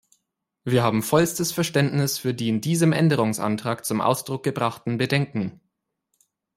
[0.63, 5.61] Wir haben vollstes Verständnis für die in diesem Änderungsantrag zum Ausdruck gebrachten Bedenken.